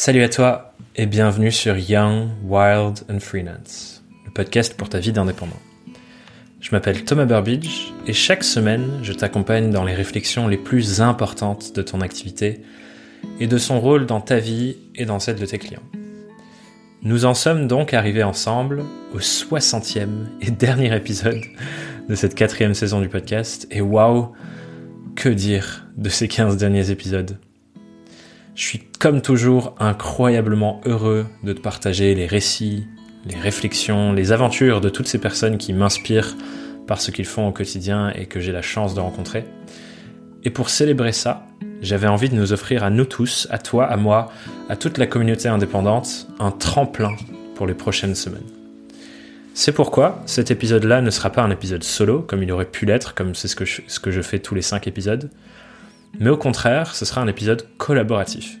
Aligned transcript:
Salut 0.00 0.22
à 0.22 0.28
toi 0.28 0.74
et 0.94 1.06
bienvenue 1.06 1.50
sur 1.50 1.76
Young, 1.76 2.28
Wild 2.44 3.00
and 3.10 3.18
Freelance, 3.18 4.04
le 4.24 4.30
podcast 4.30 4.74
pour 4.74 4.88
ta 4.88 5.00
vie 5.00 5.10
d'indépendant. 5.10 5.58
Je 6.60 6.70
m'appelle 6.70 7.04
Thomas 7.04 7.24
Burbidge 7.24 7.92
et 8.06 8.12
chaque 8.12 8.44
semaine, 8.44 9.00
je 9.02 9.12
t'accompagne 9.12 9.72
dans 9.72 9.82
les 9.82 9.96
réflexions 9.96 10.46
les 10.46 10.56
plus 10.56 11.00
importantes 11.00 11.74
de 11.74 11.82
ton 11.82 12.00
activité 12.00 12.62
et 13.40 13.48
de 13.48 13.58
son 13.58 13.80
rôle 13.80 14.06
dans 14.06 14.20
ta 14.20 14.38
vie 14.38 14.76
et 14.94 15.04
dans 15.04 15.18
celle 15.18 15.34
de 15.34 15.46
tes 15.46 15.58
clients. 15.58 15.82
Nous 17.02 17.24
en 17.24 17.34
sommes 17.34 17.66
donc 17.66 17.92
arrivés 17.92 18.22
ensemble 18.22 18.84
au 19.12 19.18
60e 19.18 20.26
et 20.40 20.52
dernier 20.52 20.94
épisode 20.94 21.42
de 22.08 22.14
cette 22.14 22.36
quatrième 22.36 22.74
saison 22.74 23.00
du 23.00 23.08
podcast 23.08 23.66
et 23.72 23.80
waouh, 23.80 24.32
que 25.16 25.28
dire 25.28 25.88
de 25.96 26.08
ces 26.08 26.28
15 26.28 26.56
derniers 26.56 26.92
épisodes? 26.92 27.36
Je 28.58 28.64
suis 28.64 28.80
comme 28.98 29.22
toujours 29.22 29.76
incroyablement 29.78 30.80
heureux 30.84 31.26
de 31.44 31.52
te 31.52 31.60
partager 31.60 32.16
les 32.16 32.26
récits, 32.26 32.88
les 33.24 33.36
réflexions, 33.36 34.12
les 34.12 34.32
aventures 34.32 34.80
de 34.80 34.88
toutes 34.88 35.06
ces 35.06 35.20
personnes 35.20 35.58
qui 35.58 35.72
m'inspirent 35.72 36.36
par 36.88 37.00
ce 37.00 37.12
qu'ils 37.12 37.24
font 37.24 37.46
au 37.46 37.52
quotidien 37.52 38.10
et 38.16 38.26
que 38.26 38.40
j'ai 38.40 38.50
la 38.50 38.60
chance 38.60 38.96
de 38.96 39.00
rencontrer. 39.00 39.44
Et 40.42 40.50
pour 40.50 40.70
célébrer 40.70 41.12
ça, 41.12 41.46
j'avais 41.82 42.08
envie 42.08 42.30
de 42.30 42.34
nous 42.34 42.52
offrir 42.52 42.82
à 42.82 42.90
nous 42.90 43.04
tous, 43.04 43.46
à 43.52 43.58
toi, 43.58 43.86
à 43.86 43.96
moi, 43.96 44.32
à 44.68 44.74
toute 44.74 44.98
la 44.98 45.06
communauté 45.06 45.48
indépendante, 45.48 46.26
un 46.40 46.50
tremplin 46.50 47.14
pour 47.54 47.68
les 47.68 47.74
prochaines 47.74 48.16
semaines. 48.16 48.42
C'est 49.54 49.70
pourquoi 49.70 50.20
cet 50.26 50.50
épisode-là 50.50 51.00
ne 51.00 51.10
sera 51.10 51.30
pas 51.30 51.42
un 51.42 51.50
épisode 51.52 51.84
solo, 51.84 52.22
comme 52.22 52.42
il 52.42 52.50
aurait 52.50 52.64
pu 52.64 52.86
l'être, 52.86 53.14
comme 53.14 53.36
c'est 53.36 53.46
ce, 53.46 53.54
que 53.54 53.64
je, 53.64 53.82
ce 53.86 54.00
que 54.00 54.10
je 54.10 54.20
fais 54.20 54.40
tous 54.40 54.56
les 54.56 54.62
cinq 54.62 54.88
épisodes, 54.88 55.30
mais 56.18 56.30
au 56.30 56.36
contraire, 56.36 56.94
ce 56.94 57.04
sera 57.04 57.20
un 57.20 57.28
épisode 57.28 57.66
collaboratif. 57.76 58.58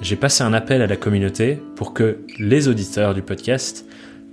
J'ai 0.00 0.16
passé 0.16 0.42
un 0.42 0.52
appel 0.52 0.82
à 0.82 0.86
la 0.86 0.96
communauté 0.96 1.58
pour 1.76 1.94
que 1.94 2.18
les 2.38 2.68
auditeurs 2.68 3.14
du 3.14 3.22
podcast 3.22 3.86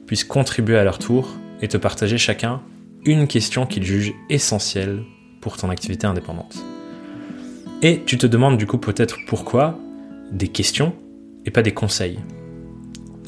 puissent 0.08 0.24
contribuer 0.24 0.78
à 0.78 0.84
leur 0.84 0.98
tour 0.98 1.30
et 1.62 1.68
te 1.68 1.78
partager 1.78 2.18
chacun 2.18 2.62
une 3.06 3.28
question 3.28 3.66
qu'ils 3.66 3.86
jugent 3.86 4.14
essentielle 4.30 5.04
pour 5.42 5.58
ton 5.58 5.70
activité 5.70 6.08
indépendante. 6.08 6.58
Et 7.82 8.02
tu 8.06 8.18
te 8.18 8.28
demandes 8.28 8.58
du 8.58 8.66
coup 8.66 8.78
peut-être 8.78 9.18
pourquoi 9.28 9.78
des 10.32 10.48
questions 10.48 10.94
et 11.46 11.52
pas 11.52 11.62
des 11.62 11.74
conseils. 11.74 12.20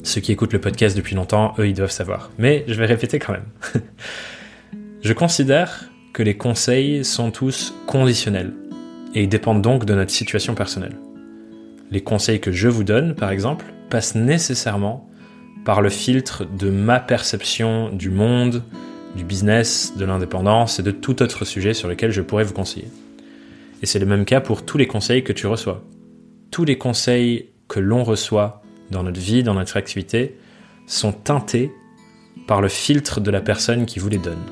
Ceux 0.02 0.20
qui 0.20 0.32
écoutent 0.32 0.52
le 0.52 0.60
podcast 0.60 0.96
depuis 0.96 1.14
longtemps, 1.14 1.54
eux, 1.58 1.68
ils 1.68 1.74
doivent 1.74 1.92
savoir. 1.92 2.30
Mais 2.38 2.64
je 2.66 2.74
vais 2.74 2.86
répéter 2.86 3.18
quand 3.18 3.32
même. 3.32 3.46
je 5.02 5.12
considère 5.12 5.90
que 6.12 6.22
les 6.22 6.36
conseils 6.36 7.04
sont 7.04 7.30
tous 7.30 7.72
conditionnels 7.86 8.52
et 9.14 9.22
ils 9.22 9.28
dépendent 9.28 9.62
donc 9.62 9.84
de 9.84 9.94
notre 9.94 10.10
situation 10.10 10.54
personnelle. 10.54 10.98
Les 11.90 12.00
conseils 12.00 12.40
que 12.40 12.52
je 12.52 12.68
vous 12.68 12.84
donne, 12.84 13.14
par 13.14 13.30
exemple, 13.30 13.66
passent 13.90 14.14
nécessairement 14.14 15.08
par 15.64 15.82
le 15.82 15.90
filtre 15.90 16.44
de 16.44 16.70
ma 16.70 16.98
perception 16.98 17.90
du 17.90 18.10
monde, 18.10 18.62
du 19.14 19.24
business, 19.24 19.94
de 19.96 20.04
l'indépendance 20.04 20.78
et 20.78 20.82
de 20.82 20.90
tout 20.90 21.22
autre 21.22 21.44
sujet 21.44 21.74
sur 21.74 21.88
lequel 21.88 22.10
je 22.10 22.22
pourrais 22.22 22.44
vous 22.44 22.54
conseiller. 22.54 22.88
Et 23.82 23.86
c'est 23.86 23.98
le 23.98 24.06
même 24.06 24.24
cas 24.24 24.40
pour 24.40 24.64
tous 24.64 24.78
les 24.78 24.86
conseils 24.86 25.22
que 25.22 25.32
tu 25.32 25.46
reçois. 25.46 25.84
Tous 26.50 26.64
les 26.64 26.78
conseils 26.78 27.50
que 27.68 27.80
l'on 27.80 28.04
reçoit 28.04 28.62
dans 28.90 29.02
notre 29.02 29.20
vie, 29.20 29.42
dans 29.42 29.54
notre 29.54 29.76
activité, 29.76 30.38
sont 30.86 31.12
teintés 31.12 31.72
par 32.46 32.60
le 32.60 32.68
filtre 32.68 33.20
de 33.20 33.30
la 33.30 33.40
personne 33.40 33.86
qui 33.86 33.98
vous 33.98 34.08
les 34.08 34.18
donne. 34.18 34.42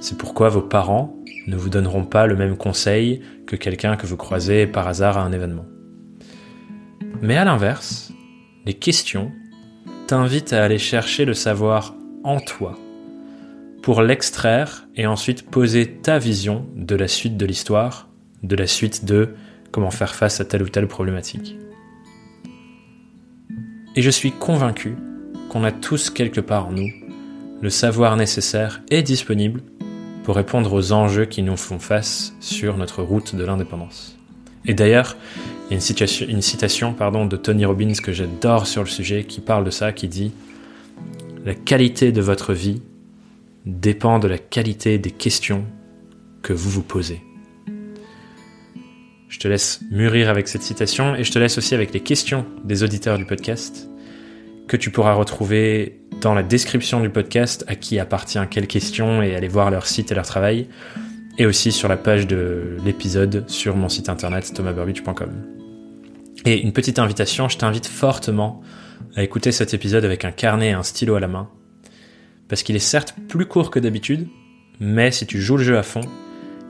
C'est 0.00 0.18
pourquoi 0.18 0.48
vos 0.48 0.62
parents 0.62 1.14
ne 1.46 1.56
vous 1.56 1.70
donneront 1.70 2.04
pas 2.04 2.26
le 2.26 2.36
même 2.36 2.56
conseil 2.56 3.20
que 3.46 3.56
quelqu'un 3.56 3.96
que 3.96 4.06
vous 4.06 4.16
croisez 4.16 4.66
par 4.66 4.86
hasard 4.86 5.18
à 5.18 5.22
un 5.22 5.32
événement. 5.32 5.66
Mais 7.22 7.36
à 7.36 7.44
l'inverse, 7.44 8.12
les 8.66 8.74
questions 8.74 9.32
t'invitent 10.06 10.52
à 10.52 10.64
aller 10.64 10.78
chercher 10.78 11.24
le 11.24 11.34
savoir 11.34 11.94
en 12.24 12.40
toi 12.40 12.78
pour 13.82 14.02
l'extraire 14.02 14.86
et 14.94 15.06
ensuite 15.06 15.48
poser 15.50 15.90
ta 15.90 16.18
vision 16.18 16.66
de 16.76 16.94
la 16.94 17.08
suite 17.08 17.36
de 17.36 17.46
l'histoire, 17.46 18.08
de 18.42 18.56
la 18.56 18.66
suite 18.66 19.04
de 19.04 19.34
comment 19.70 19.90
faire 19.90 20.14
face 20.14 20.40
à 20.40 20.44
telle 20.44 20.62
ou 20.62 20.68
telle 20.68 20.88
problématique. 20.88 21.56
Et 23.96 24.02
je 24.02 24.10
suis 24.10 24.32
convaincu 24.32 24.96
qu'on 25.48 25.64
a 25.64 25.72
tous 25.72 26.10
quelque 26.10 26.40
part 26.40 26.68
en 26.68 26.72
nous 26.72 26.90
le 27.60 27.70
savoir 27.70 28.16
nécessaire 28.16 28.82
et 28.90 29.02
disponible 29.02 29.62
pour 30.24 30.36
répondre 30.36 30.72
aux 30.72 30.92
enjeux 30.92 31.24
qui 31.24 31.42
nous 31.42 31.56
font 31.56 31.78
face 31.78 32.34
sur 32.40 32.76
notre 32.76 33.02
route 33.02 33.34
de 33.34 33.44
l'indépendance. 33.44 34.16
Et 34.66 34.74
d'ailleurs, 34.74 35.16
il 35.70 35.74
y 35.74 35.80
a 35.80 36.24
une, 36.28 36.42
citation, 36.42 36.92
pardon, 36.92 37.26
de 37.26 37.36
Tony 37.36 37.64
Robbins 37.64 37.92
que 38.02 38.12
j'adore 38.12 38.66
sur 38.66 38.82
le 38.82 38.88
sujet 38.88 39.24
qui 39.24 39.40
parle 39.40 39.64
de 39.64 39.70
ça, 39.70 39.92
qui 39.92 40.08
dit⁇ 40.08 40.32
La 41.44 41.54
qualité 41.54 42.12
de 42.12 42.20
votre 42.20 42.52
vie 42.52 42.82
dépend 43.66 44.18
de 44.18 44.28
la 44.28 44.38
qualité 44.38 44.98
des 44.98 45.10
questions 45.10 45.64
que 46.42 46.52
vous 46.52 46.70
vous 46.70 46.82
posez. 46.82 47.22
Je 49.28 49.38
te 49.38 49.48
laisse 49.48 49.80
mûrir 49.90 50.28
avec 50.28 50.48
cette 50.48 50.62
citation 50.62 51.14
et 51.14 51.24
je 51.24 51.30
te 51.30 51.38
laisse 51.38 51.56
aussi 51.56 51.74
avec 51.74 51.94
les 51.94 52.00
questions 52.00 52.46
des 52.64 52.82
auditeurs 52.82 53.16
du 53.16 53.24
podcast 53.24 53.88
que 54.70 54.76
tu 54.76 54.90
pourras 54.90 55.14
retrouver 55.14 56.00
dans 56.20 56.32
la 56.32 56.44
description 56.44 57.00
du 57.00 57.10
podcast 57.10 57.64
à 57.66 57.74
qui 57.74 57.98
appartient 57.98 58.38
quelle 58.48 58.68
question 58.68 59.20
et 59.20 59.34
aller 59.34 59.48
voir 59.48 59.68
leur 59.72 59.84
site 59.84 60.12
et 60.12 60.14
leur 60.14 60.24
travail. 60.24 60.68
Et 61.38 61.46
aussi 61.46 61.72
sur 61.72 61.88
la 61.88 61.96
page 61.96 62.28
de 62.28 62.76
l'épisode 62.84 63.50
sur 63.50 63.74
mon 63.74 63.88
site 63.88 64.08
internet 64.08 64.52
thomasburbidge.com. 64.54 65.30
Et 66.44 66.60
une 66.60 66.72
petite 66.72 67.00
invitation, 67.00 67.48
je 67.48 67.58
t'invite 67.58 67.88
fortement 67.88 68.62
à 69.16 69.24
écouter 69.24 69.50
cet 69.50 69.74
épisode 69.74 70.04
avec 70.04 70.24
un 70.24 70.30
carnet 70.30 70.68
et 70.68 70.72
un 70.72 70.84
stylo 70.84 71.16
à 71.16 71.20
la 71.20 71.26
main. 71.26 71.48
Parce 72.46 72.62
qu'il 72.62 72.76
est 72.76 72.78
certes 72.78 73.16
plus 73.28 73.46
court 73.46 73.72
que 73.72 73.80
d'habitude, 73.80 74.28
mais 74.78 75.10
si 75.10 75.26
tu 75.26 75.40
joues 75.40 75.56
le 75.56 75.64
jeu 75.64 75.78
à 75.78 75.82
fond 75.82 76.02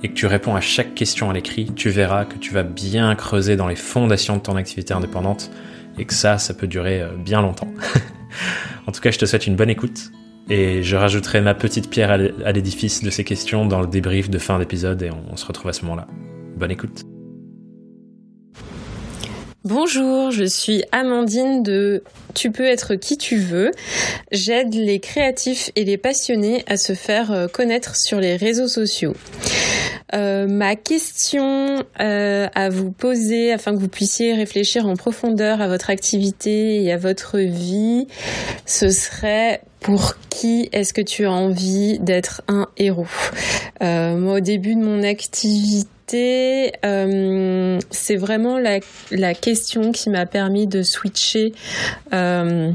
et 0.03 0.09
que 0.09 0.15
tu 0.15 0.25
réponds 0.25 0.56
à 0.56 0.62
chaque 0.62 0.94
question 0.94 1.28
à 1.28 1.34
l'écrit, 1.34 1.71
tu 1.77 1.91
verras 1.91 2.25
que 2.25 2.38
tu 2.38 2.55
vas 2.55 2.62
bien 2.62 3.15
creuser 3.15 3.56
dans 3.56 3.69
les 3.69 3.77
fondations 3.77 4.38
de 4.38 4.43
ton 4.43 4.56
activité 4.56 4.94
indépendante 4.94 5.50
et 6.00 6.06
que 6.06 6.15
ça, 6.15 6.38
ça 6.38 6.55
peut 6.55 6.66
durer 6.66 7.03
euh, 7.03 7.11
bien 7.16 7.43
longtemps. 7.43 7.69
en 8.87 8.93
tout 8.93 9.00
cas, 9.00 9.11
je 9.11 9.19
te 9.19 9.27
souhaite 9.27 9.47
une 9.47 9.55
bonne 9.55 9.71
écoute 9.71 10.11
et 10.49 10.83
je 10.83 10.97
rajouterai 10.97 11.41
ma 11.41 11.55
petite 11.55 11.91
pierre 11.91 12.11
à 12.11 12.53
l'édifice 12.53 13.05
de 13.05 13.11
ces 13.11 13.22
questions 13.22 13.66
dans 13.66 13.81
le 13.81 13.87
débrief 13.87 14.31
de 14.31 14.38
fin 14.38 14.59
d'épisode 14.59 15.03
et 15.03 15.11
on 15.11 15.37
se 15.37 15.47
retrouve 15.47 15.69
à 15.69 15.72
ce 15.72 15.83
moment-là. 15.83 16.09
Bonne 16.56 16.71
écoute. 16.71 17.05
Bonjour, 19.62 20.31
je 20.31 20.44
suis 20.44 20.84
Amandine 20.91 21.62
de 21.62 22.03
Tu 22.34 22.50
peux 22.50 22.65
être 22.65 22.94
qui 22.94 23.19
tu 23.19 23.37
veux. 23.37 23.72
J'aide 24.32 24.72
les 24.72 25.00
créatifs 25.00 25.71
et 25.77 25.84
les 25.84 25.99
passionnés 25.99 26.65
à 26.67 26.78
se 26.78 26.94
faire 26.94 27.31
euh, 27.31 27.47
connaître 27.47 27.94
sur 27.94 28.21
les 28.21 28.37
réseaux 28.37 28.69
sociaux. 28.69 29.15
Euh, 30.15 30.47
ma 30.47 30.76
question 30.76 31.84
euh, 32.00 32.48
à 32.54 32.69
vous 32.69 32.91
poser 32.91 33.53
afin 33.53 33.72
que 33.72 33.78
vous 33.78 33.88
puissiez 33.88 34.34
réfléchir 34.34 34.87
en 34.87 34.97
profondeur 34.97 35.60
à 35.60 35.69
votre 35.69 35.91
activité 35.91 36.82
et 36.82 36.93
à 36.93 36.97
votre 36.97 37.38
vie, 37.38 38.06
ce 38.66 38.91
serait 38.91 39.62
pour 39.81 40.15
qui 40.28 40.69
est-ce 40.72 40.93
que 40.93 41.00
tu 41.00 41.25
as 41.25 41.32
envie 41.32 41.99
d'être 42.00 42.43
un 42.49 42.66
héros? 42.76 43.06
Moi, 43.81 44.34
au 44.34 44.41
début 44.41 44.75
de 44.75 44.81
mon 44.81 45.03
activité, 45.03 45.88
euh, 46.84 47.78
c'est 47.91 48.16
vraiment 48.16 48.59
la, 48.59 48.81
question 49.34 49.93
qui 49.93 50.10
m'a 50.10 50.26
permis 50.26 50.66
de 50.66 50.82
switcher 50.82 51.53
euh, 52.12 52.72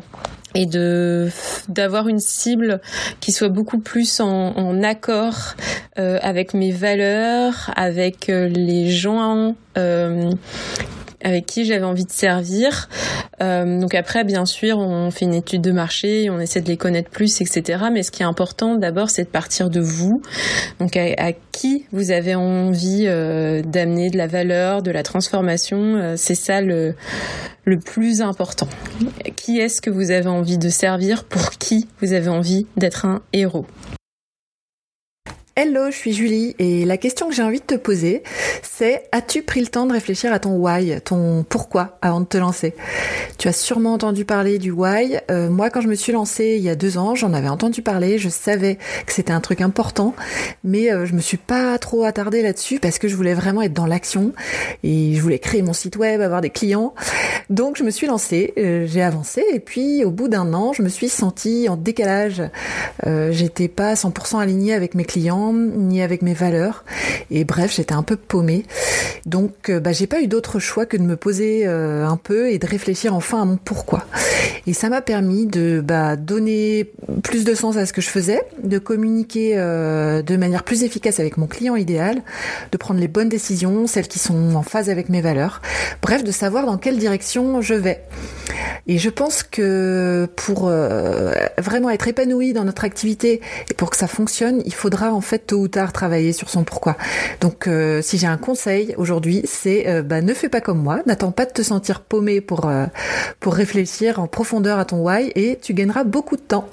et 0.55 0.65
de 0.65 1.29
d'avoir 1.67 2.07
une 2.07 2.19
cible 2.19 2.81
qui 3.19 3.31
soit 3.31 3.49
beaucoup 3.49 3.79
plus 3.79 4.19
en, 4.19 4.81
accord 4.83 5.55
euh, 5.99 6.17
avec 6.21 6.53
mes 6.53 6.71
valeurs, 6.71 7.71
avec 7.75 8.27
les 8.27 8.89
gens 8.89 9.55
avec 11.23 11.45
qui 11.45 11.65
j'avais 11.65 11.85
envie 11.85 12.05
de 12.05 12.11
servir. 12.11 12.89
Euh, 13.41 13.79
donc 13.79 13.93
après, 13.95 14.23
bien 14.23 14.45
sûr, 14.45 14.77
on 14.77 15.11
fait 15.11 15.25
une 15.25 15.33
étude 15.33 15.61
de 15.61 15.71
marché, 15.71 16.29
on 16.29 16.39
essaie 16.39 16.61
de 16.61 16.67
les 16.67 16.77
connaître 16.77 17.09
plus, 17.09 17.41
etc. 17.41 17.85
Mais 17.91 18.03
ce 18.03 18.11
qui 18.11 18.23
est 18.23 18.25
important 18.25 18.75
d'abord, 18.75 19.09
c'est 19.09 19.23
de 19.23 19.29
partir 19.29 19.69
de 19.69 19.79
vous. 19.79 20.21
Donc 20.79 20.95
à, 20.97 21.31
qui 21.51 21.85
vous 21.91 22.11
avez 22.11 22.35
envie 22.35 23.05
euh, 23.07 23.61
d'amener 23.61 24.09
de 24.09 24.17
la 24.17 24.27
valeur, 24.27 24.81
de 24.81 24.91
la 24.91 25.03
transformation, 25.03 25.95
euh, 25.95 26.13
c'est 26.17 26.35
ça 26.35 26.61
le, 26.61 26.95
le 27.65 27.79
plus 27.79 28.21
important. 28.21 28.67
Qui 29.35 29.59
est-ce 29.59 29.81
que 29.81 29.89
vous 29.89 30.11
avez 30.11 30.29
envie 30.29 30.57
de 30.57 30.69
servir? 30.69 31.23
Pour 31.25 31.51
qui 31.51 31.87
vous 32.01 32.13
avez 32.13 32.29
envie 32.29 32.67
d'être 32.77 33.05
un 33.05 33.21
héros? 33.33 33.65
Hello, 35.57 35.89
je 35.89 35.95
suis 35.95 36.11
Julie 36.11 36.53
et 36.59 36.83
la 36.83 36.97
question 36.97 37.29
que 37.29 37.33
j'ai 37.33 37.41
envie 37.41 37.61
de 37.61 37.65
te 37.65 37.75
poser, 37.75 38.23
c'est 38.61 39.07
as-tu 39.13 39.41
pris 39.41 39.61
le 39.61 39.67
temps 39.67 39.85
de 39.85 39.93
réfléchir 39.93 40.33
à 40.33 40.39
ton 40.39 40.57
why, 40.57 40.99
ton 40.99 41.45
pourquoi 41.47 41.97
avant 42.01 42.19
de 42.19 42.25
te 42.25 42.35
lancer? 42.35 42.73
Tu 43.37 43.47
as 43.47 43.53
sûrement 43.53 43.93
entendu 43.93 44.25
parler 44.25 44.59
du 44.59 44.71
why. 44.71 45.17
Euh, 45.31 45.49
moi, 45.49 45.69
quand 45.69 45.79
je 45.79 45.87
me 45.87 45.95
suis 45.95 46.11
lancée 46.11 46.55
il 46.57 46.63
y 46.63 46.67
a 46.67 46.75
deux 46.75 46.97
ans, 46.97 47.15
j'en 47.15 47.31
avais 47.31 47.47
entendu 47.47 47.81
parler, 47.81 48.17
je 48.17 48.27
savais 48.27 48.77
que 49.05 49.13
c'était 49.13 49.31
un 49.31 49.39
truc 49.39 49.61
important, 49.61 50.13
mais 50.65 50.91
euh, 50.91 51.05
je 51.05 51.13
me 51.13 51.21
suis 51.21 51.37
pas 51.37 51.77
trop 51.77 52.03
attardée 52.03 52.41
là-dessus 52.41 52.81
parce 52.81 52.99
que 52.99 53.07
je 53.07 53.15
voulais 53.15 53.33
vraiment 53.33 53.61
être 53.61 53.71
dans 53.71 53.85
l'action 53.85 54.33
et 54.83 55.13
je 55.15 55.21
voulais 55.21 55.39
créer 55.39 55.61
mon 55.61 55.71
site 55.71 55.95
web, 55.95 56.19
avoir 56.19 56.41
des 56.41 56.49
clients. 56.49 56.93
Donc 57.49 57.77
je 57.77 57.83
me 57.83 57.91
suis 57.91 58.07
lancée, 58.07 58.53
euh, 58.57 58.87
j'ai 58.87 59.01
avancé 59.01 59.41
et 59.53 59.61
puis 59.61 60.03
au 60.03 60.11
bout 60.11 60.27
d'un 60.27 60.53
an, 60.53 60.73
je 60.73 60.81
me 60.81 60.89
suis 60.89 61.07
sentie 61.07 61.69
en 61.69 61.77
décalage. 61.77 62.43
J'étais 63.05 63.67
pas 63.67 63.93
100% 63.93 64.39
alignée 64.39 64.73
avec 64.73 64.95
mes 64.95 65.05
clients 65.05 65.44
ni 65.53 66.01
avec 66.01 66.21
mes 66.21 66.33
valeurs. 66.33 66.83
Et 67.31 67.43
bref, 67.43 67.73
j'étais 67.75 67.93
un 67.93 68.03
peu 68.03 68.15
paumée. 68.15 68.65
Donc, 69.25 69.69
euh, 69.69 69.79
bah, 69.79 69.91
j'ai 69.91 70.07
pas 70.07 70.21
eu 70.21 70.27
d'autre 70.27 70.59
choix 70.59 70.85
que 70.85 70.97
de 70.97 71.01
me 71.01 71.15
poser 71.15 71.63
euh, 71.65 72.05
un 72.05 72.17
peu 72.17 72.51
et 72.51 72.59
de 72.59 72.67
réfléchir 72.67 73.15
enfin 73.15 73.41
à 73.41 73.45
mon 73.45 73.57
pourquoi. 73.57 74.05
Et 74.67 74.73
ça 74.73 74.89
m'a 74.89 75.01
permis 75.01 75.45
de 75.45 75.81
bah, 75.83 76.15
donner 76.15 76.91
plus 77.23 77.43
de 77.43 77.55
sens 77.55 77.77
à 77.77 77.85
ce 77.85 77.93
que 77.93 78.01
je 78.01 78.09
faisais, 78.09 78.41
de 78.63 78.77
communiquer 78.77 79.53
euh, 79.55 80.21
de 80.21 80.37
manière 80.37 80.63
plus 80.63 80.83
efficace 80.83 81.19
avec 81.19 81.37
mon 81.37 81.47
client 81.47 81.75
idéal, 81.75 82.21
de 82.71 82.77
prendre 82.77 82.99
les 82.99 83.07
bonnes 83.07 83.29
décisions, 83.29 83.87
celles 83.87 84.07
qui 84.07 84.19
sont 84.19 84.55
en 84.55 84.63
phase 84.63 84.89
avec 84.89 85.09
mes 85.09 85.21
valeurs. 85.21 85.61
Bref, 86.01 86.23
de 86.23 86.31
savoir 86.31 86.65
dans 86.65 86.77
quelle 86.77 86.97
direction 86.97 87.61
je 87.61 87.73
vais. 87.73 88.01
Et 88.87 88.97
je 88.97 89.09
pense 89.09 89.43
que 89.43 90.27
pour 90.35 90.71
vraiment 91.57 91.89
être 91.89 92.07
épanoui 92.07 92.53
dans 92.53 92.63
notre 92.63 92.83
activité 92.83 93.41
et 93.69 93.73
pour 93.73 93.89
que 93.89 93.97
ça 93.97 94.07
fonctionne, 94.07 94.61
il 94.65 94.73
faudra 94.73 95.13
en 95.13 95.21
fait 95.21 95.39
tôt 95.39 95.59
ou 95.59 95.67
tard 95.67 95.93
travailler 95.93 96.33
sur 96.33 96.49
son 96.49 96.63
pourquoi. 96.63 96.97
Donc 97.41 97.67
euh, 97.67 98.01
si 98.01 98.17
j'ai 98.17 98.27
un 98.27 98.37
conseil 98.37 98.93
aujourd'hui, 98.97 99.41
c'est 99.45 99.87
euh, 99.87 100.03
bah, 100.03 100.21
ne 100.21 100.33
fais 100.33 100.49
pas 100.49 100.61
comme 100.61 100.81
moi, 100.81 101.01
n'attends 101.05 101.31
pas 101.31 101.45
de 101.45 101.51
te 101.51 101.61
sentir 101.61 102.01
paumé 102.01 102.41
pour 102.41 102.67
euh, 102.67 102.85
pour 103.39 103.53
réfléchir 103.53 104.19
en 104.19 104.27
profondeur 104.27 104.79
à 104.79 104.85
ton 104.85 104.97
why 104.97 105.31
et 105.35 105.59
tu 105.61 105.73
gagneras 105.73 106.03
beaucoup 106.03 106.35
de 106.35 106.41
temps. 106.41 106.69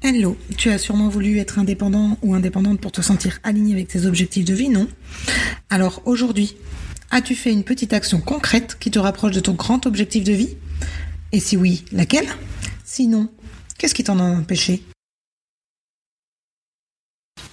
Hello, 0.00 0.36
tu 0.56 0.70
as 0.70 0.78
sûrement 0.78 1.08
voulu 1.08 1.38
être 1.38 1.58
indépendant 1.58 2.16
ou 2.22 2.34
indépendante 2.34 2.80
pour 2.80 2.92
te 2.92 3.02
sentir 3.02 3.40
aligné 3.42 3.74
avec 3.74 3.88
tes 3.88 4.06
objectifs 4.06 4.44
de 4.44 4.54
vie, 4.54 4.68
non? 4.68 4.86
Alors 5.70 6.02
aujourd'hui, 6.04 6.56
as-tu 7.10 7.34
fait 7.34 7.52
une 7.52 7.64
petite 7.64 7.92
action 7.92 8.20
concrète 8.20 8.78
qui 8.78 8.90
te 8.90 8.98
rapproche 8.98 9.32
de 9.32 9.40
ton 9.40 9.52
grand 9.52 9.86
objectif 9.86 10.24
de 10.24 10.32
vie? 10.32 10.56
Et 11.32 11.40
si 11.40 11.56
oui, 11.56 11.84
laquelle? 11.92 12.28
Sinon, 12.84 13.28
Qu'est-ce 13.78 13.94
qui 13.94 14.02
t'en 14.02 14.18
a 14.18 14.24
empêché? 14.24 14.82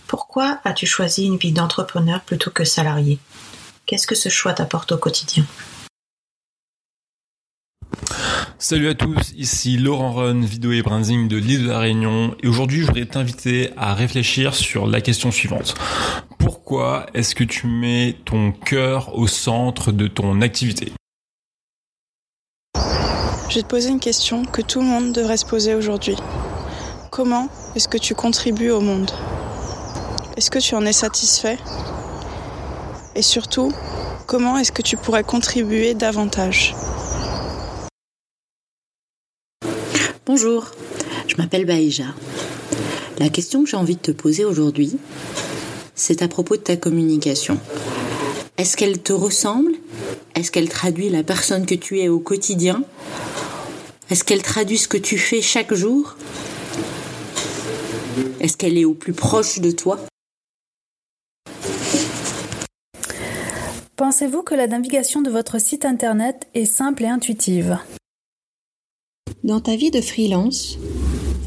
Pourquoi 0.08 0.60
as-tu 0.64 0.88
choisi 0.88 1.26
une 1.26 1.38
vie 1.38 1.52
d'entrepreneur 1.52 2.22
plutôt 2.22 2.50
que 2.50 2.64
salarié? 2.64 3.20
Qu'est-ce 3.86 4.08
que 4.08 4.16
ce 4.16 4.30
choix 4.30 4.54
t'apporte 4.54 4.92
au 4.92 4.98
quotidien? 4.98 5.46
Salut 8.58 8.90
à 8.90 8.96
tous, 8.96 9.34
ici 9.36 9.78
Laurent 9.78 10.14
Run, 10.14 10.42
vidéo 10.42 10.72
et 10.72 10.82
branding 10.82 11.28
de 11.28 11.38
l'île 11.38 11.64
de 11.64 11.70
la 11.70 11.80
Réunion. 11.80 12.36
Et 12.42 12.48
aujourd'hui 12.48 12.82
je 12.82 12.88
voudrais 12.88 13.06
t'inviter 13.06 13.72
à 13.78 13.94
réfléchir 13.94 14.56
sur 14.56 14.88
la 14.88 15.02
question 15.02 15.30
suivante. 15.30 15.76
Pourquoi 16.68 17.06
est-ce 17.14 17.36
que 17.36 17.44
tu 17.44 17.68
mets 17.68 18.16
ton 18.26 18.52
cœur 18.52 19.16
au 19.16 19.28
centre 19.28 19.92
de 19.92 20.08
ton 20.08 20.42
activité? 20.42 20.94
Je 22.74 23.54
vais 23.54 23.62
te 23.62 23.68
poser 23.68 23.90
une 23.90 24.00
question 24.00 24.46
que 24.46 24.64
tout 24.64 24.80
le 24.80 24.88
monde 24.88 25.14
devrait 25.14 25.38
se 25.38 25.46
poser 25.46 25.76
aujourd'hui. 25.76 26.16
Comment 27.12 27.50
est-ce 27.76 27.88
que 27.88 28.00
tu 28.00 28.16
contribues 28.16 28.72
au 28.72 28.82
monde? 28.82 29.12
Est-ce 30.38 30.50
que 30.50 30.58
tu 30.58 30.74
en 30.74 30.84
es 30.88 30.92
satisfait? 30.92 31.60
Et 33.14 33.22
surtout, 33.22 33.72
comment 34.26 34.58
est-ce 34.58 34.72
que 34.72 34.82
tu 34.82 34.98
pourrais 34.98 35.24
contribuer 35.24 35.94
davantage? 35.94 36.74
Bonjour, 40.26 40.72
je 41.28 41.36
m'appelle 41.36 41.68
Baïja. 41.68 42.06
La 43.20 43.30
question 43.30 43.64
que 43.64 43.70
j'ai 43.70 43.78
envie 43.78 43.98
de 43.98 44.02
te 44.02 44.12
poser 44.12 44.46
aujourd'hui, 44.46 44.98
c'est 45.96 46.22
à 46.22 46.28
propos 46.28 46.58
de 46.58 46.62
ta 46.62 46.78
communication. 46.78 47.60
Est-ce 48.58 48.78
qu'elle 48.78 49.02
te 49.02 49.14
ressemble? 49.14 49.74
Est-ce 50.36 50.52
qu'elle 50.52 50.70
traduit 50.70 51.10
la 51.10 51.24
personne 51.24 51.66
que 51.66 51.76
tu 51.76 52.00
es 52.00 52.10
au 52.10 52.20
quotidien? 52.20 52.84
Est-ce 54.10 54.24
qu'elle 54.24 54.44
traduit 54.44 54.78
ce 54.78 54.88
que 54.88 54.98
tu 54.98 55.18
fais 55.18 55.42
chaque 55.42 55.74
jour? 55.74 56.16
Est-ce 58.40 58.56
qu'elle 58.56 58.78
est 58.78 58.86
au 58.86 58.94
plus 58.94 59.14
proche 59.14 59.60
de 59.60 59.72
toi? 59.72 60.00
Pensez-vous 63.96 64.44
que 64.44 64.56
la 64.56 64.68
navigation 64.68 65.22
de 65.22 65.30
votre 65.30 65.60
site 65.60 65.86
internet 65.86 66.48
est 66.54 66.66
simple 66.66 67.04
et 67.04 67.08
intuitive? 67.08 67.80
Dans 69.44 69.62
ta 69.62 69.76
vie 69.76 69.92
de 69.92 70.02
freelance, 70.02 70.78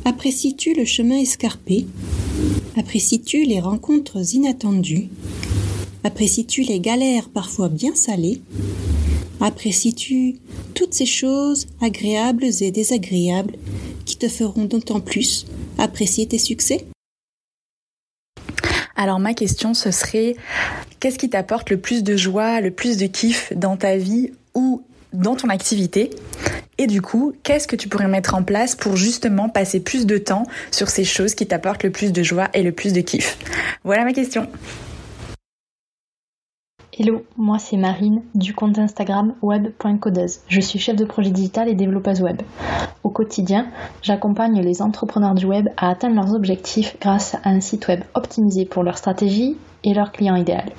apprécies-tu 0.05 0.75
le 0.75 0.85
chemin 0.85 1.19
escarpé? 1.19 1.87
Apprécies-tu 2.79 3.43
les 3.43 3.59
rencontres 3.59 4.35
inattendues? 4.35 5.09
Apprécies-tu 6.05 6.63
les 6.63 6.79
galères 6.79 7.29
parfois 7.29 7.69
bien 7.69 7.97
salées? 7.97 8.41
Apprécies-tu 9.41 10.37
toutes 10.75 10.95
ces 10.95 11.05
choses 11.05 11.67
agréables 11.81 12.47
et 12.61 12.71
désagréables 12.71 13.57
qui 14.05 14.17
te 14.17 14.29
feront 14.29 14.65
d'autant 14.65 15.01
plus 15.01 15.45
apprécier 15.77 16.29
tes 16.29 16.39
succès? 16.39 16.87
Alors 18.95 19.19
ma 19.19 19.35
question 19.35 19.75
ce 19.75 19.91
serait 19.91 20.37
qu'est-ce 21.01 21.19
qui 21.19 21.31
t'apporte 21.31 21.71
le 21.71 21.81
plus 21.81 22.05
de 22.05 22.17
joie, 22.17 22.61
le 22.61 22.71
plus 22.71 22.97
de 22.97 23.07
kiff 23.07 23.53
dans 23.57 23.77
ta 23.77 23.97
vie 23.97 24.31
ou 24.55 24.83
dans 25.13 25.37
ton 25.37 25.49
activité 25.49 26.11
et 26.81 26.87
du 26.87 27.03
coup, 27.03 27.33
qu'est-ce 27.43 27.67
que 27.67 27.75
tu 27.75 27.89
pourrais 27.89 28.07
mettre 28.07 28.35
en 28.35 28.45
place 28.45 28.77
pour 28.77 28.97
justement 28.97 29.49
passer 29.49 29.81
plus 29.81 30.07
de 30.07 30.17
temps 30.17 30.45
sur 30.71 30.89
ces 30.89 31.05
choses 31.05 31.35
qui 31.35 31.47
t'apportent 31.47 31.83
le 31.83 31.91
plus 31.91 32.13
de 32.13 32.23
joie 32.23 32.49
et 32.55 32.63
le 32.63 32.71
plus 32.71 32.93
de 32.93 33.01
kiff? 33.01 33.37
Voilà 33.83 34.05
ma 34.05 34.13
question. 34.13 34.47
Hello, 36.97 37.25
moi 37.37 37.59
c'est 37.59 37.77
Marine 37.77 38.23
du 38.35 38.55
compte 38.55 38.79
Instagram 38.79 39.35
web.codeuse. 39.43 40.41
Je 40.49 40.61
suis 40.61 40.79
chef 40.81 40.97
de 40.97 41.05
projet 41.05 41.31
digital 41.31 41.69
et 41.69 41.75
développeuse 41.75 42.21
web. 42.21 42.43
Au 43.05 43.11
quotidien, 43.11 43.69
j'accompagne 44.03 44.61
les 44.61 44.83
entrepreneurs 44.83 45.35
du 45.35 45.47
web 45.47 45.69
à 45.77 45.91
atteindre 45.91 46.17
leurs 46.17 46.35
objectifs 46.35 46.97
grâce 47.01 47.37
à 47.45 47.51
un 47.51 47.61
site 47.61 47.87
web 47.87 48.01
optimisé 48.15 48.65
pour 48.65 48.83
leur 48.83 48.99
stratégie 48.99 49.57
et 49.85 49.95
leur 49.95 50.11
client 50.11 50.35
idéal. 50.35 50.73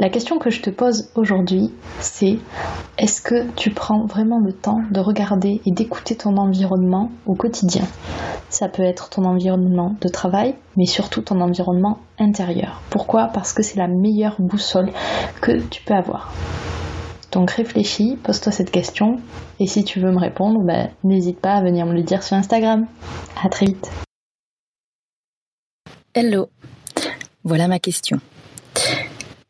La 0.00 0.08
question 0.08 0.38
que 0.38 0.48
je 0.48 0.62
te 0.62 0.70
pose 0.70 1.10
aujourd'hui, 1.14 1.74
c'est 1.98 2.38
est-ce 2.96 3.20
que 3.20 3.46
tu 3.50 3.70
prends 3.70 4.06
vraiment 4.06 4.38
le 4.40 4.54
temps 4.54 4.80
de 4.90 4.98
regarder 4.98 5.60
et 5.66 5.72
d'écouter 5.72 6.16
ton 6.16 6.38
environnement 6.38 7.12
au 7.26 7.34
quotidien? 7.34 7.84
Ça 8.48 8.70
peut 8.70 8.82
être 8.82 9.10
ton 9.10 9.26
environnement 9.26 9.96
de 10.00 10.08
travail, 10.08 10.54
mais 10.78 10.86
surtout 10.86 11.20
ton 11.20 11.42
environnement 11.42 11.98
intérieur. 12.18 12.80
Pourquoi? 12.88 13.26
Parce 13.26 13.52
que 13.52 13.62
c'est 13.62 13.76
la 13.76 13.88
meilleure 13.88 14.36
boussole 14.38 14.90
que 15.42 15.60
tu 15.68 15.82
peux 15.82 15.92
avoir. 15.92 16.32
Donc 17.30 17.50
réfléchis, 17.50 18.16
pose-toi 18.22 18.52
cette 18.52 18.70
question, 18.70 19.20
et 19.58 19.66
si 19.66 19.84
tu 19.84 20.00
veux 20.00 20.12
me 20.12 20.18
répondre, 20.18 20.62
ben, 20.64 20.88
n'hésite 21.04 21.40
pas 21.40 21.52
à 21.52 21.62
venir 21.62 21.84
me 21.84 21.92
le 21.92 22.02
dire 22.02 22.22
sur 22.22 22.38
Instagram. 22.38 22.86
À 23.44 23.50
très 23.50 23.66
vite. 23.66 23.90
Hello, 26.14 26.48
voilà 27.44 27.68
ma 27.68 27.78
question. 27.78 28.18